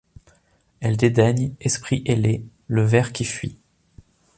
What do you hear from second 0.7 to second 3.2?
Elle dédaigne, esprit ailé, le ver